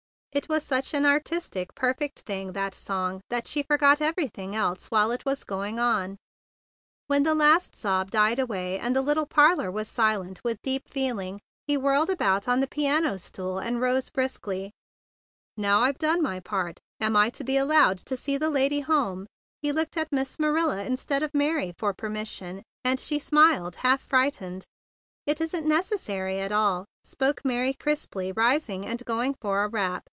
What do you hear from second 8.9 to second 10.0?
the little parlor was